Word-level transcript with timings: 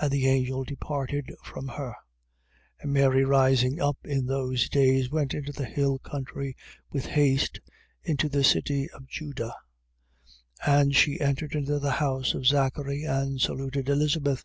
And 0.00 0.10
the 0.10 0.26
angel 0.26 0.64
departed 0.64 1.32
from 1.44 1.68
her. 1.68 1.90
1:39. 1.94 1.96
And 2.80 2.92
Mary 2.92 3.24
rising 3.24 3.80
up 3.80 3.98
in 4.02 4.26
those 4.26 4.68
days, 4.68 5.12
went 5.12 5.32
into 5.32 5.52
the 5.52 5.64
hill 5.64 6.00
country 6.00 6.56
with 6.90 7.06
haste 7.06 7.60
into 8.02 8.28
a 8.36 8.42
city 8.42 8.90
of 8.90 9.06
Juda. 9.06 9.54
1:40. 10.64 10.80
And 10.82 10.96
she 10.96 11.20
entered 11.20 11.52
into 11.54 11.78
the 11.78 11.92
house 12.02 12.34
of 12.34 12.46
Zachary 12.46 13.04
and 13.04 13.40
saluted 13.40 13.88
Elizabeth. 13.88 14.44